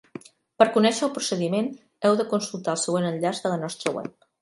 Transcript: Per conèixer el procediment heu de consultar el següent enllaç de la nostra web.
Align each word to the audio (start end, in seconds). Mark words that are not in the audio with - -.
Per 0.63 0.65
conèixer 0.77 1.03
el 1.09 1.11
procediment 1.17 1.69
heu 2.09 2.19
de 2.23 2.27
consultar 2.35 2.77
el 2.77 2.83
següent 2.89 3.09
enllaç 3.15 3.47
de 3.47 3.57
la 3.57 3.65
nostra 3.67 3.99
web. 4.01 4.23